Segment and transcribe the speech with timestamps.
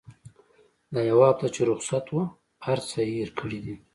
[0.93, 2.25] دا يوه هفته چې رخصت وه
[2.65, 3.75] هرڅه يې هېر کړي دي.